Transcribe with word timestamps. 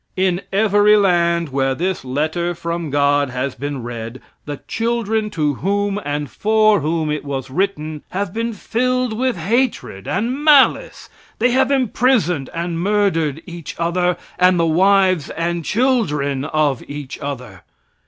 In 0.17 0.41
every 0.51 0.97
land, 0.97 1.49
where 1.49 1.75
this 1.75 2.03
letter 2.03 2.55
from 2.55 2.89
God 2.89 3.29
has 3.29 3.53
been 3.53 3.83
read, 3.83 4.19
the 4.45 4.59
children 4.67 5.29
to 5.29 5.53
whom 5.53 6.01
and 6.03 6.27
for 6.27 6.79
whom 6.79 7.11
it 7.11 7.23
was 7.23 7.51
written 7.51 8.01
have 8.09 8.33
been 8.33 8.51
filled 8.51 9.13
with 9.13 9.37
hatred 9.37 10.07
and 10.07 10.43
malice. 10.43 11.07
They 11.37 11.51
have 11.51 11.69
imprisoned 11.69 12.49
and 12.51 12.79
murdered 12.79 13.43
each 13.45 13.75
other, 13.77 14.17
and 14.39 14.59
the 14.59 14.65
wives 14.65 15.29
and 15.29 15.63
children 15.63 16.45
of 16.45 16.81
each 16.87 17.19
other. 17.19 17.61